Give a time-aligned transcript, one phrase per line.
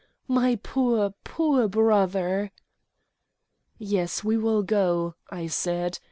[0.27, 2.51] "My poor, poor brother!"
[3.77, 5.99] "Yes, we will go," I said.